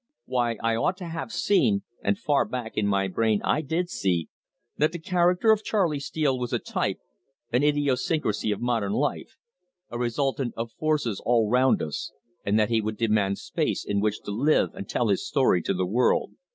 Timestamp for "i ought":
0.63-0.97